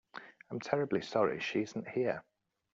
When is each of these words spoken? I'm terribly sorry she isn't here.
I'm 0.49 0.59
terribly 0.59 1.01
sorry 1.03 1.39
she 1.39 1.61
isn't 1.61 1.89
here. 1.89 2.23